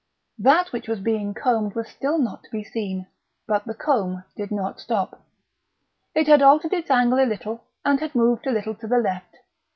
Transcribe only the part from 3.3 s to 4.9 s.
but the comb did not